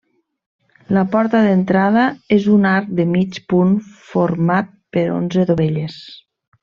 La 0.95 1.01
porta 1.15 1.41
d'entrada 1.47 2.05
és 2.37 2.47
un 2.55 2.65
arc 2.69 2.89
de 3.01 3.05
mig 3.17 3.37
punt 3.53 3.77
format 4.09 4.73
per 4.99 5.05
onze 5.19 5.47
dovelles. 5.53 6.01